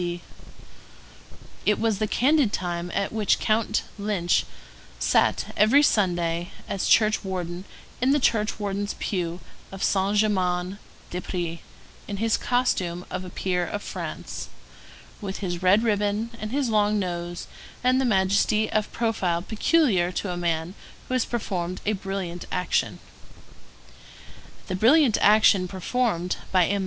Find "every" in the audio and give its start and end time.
5.55-5.83